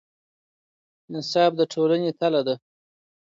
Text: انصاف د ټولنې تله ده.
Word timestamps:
انصاف 1.11 1.51
د 1.59 1.61
ټولنې 1.73 2.11
تله 2.19 2.41
ده. 2.47 2.55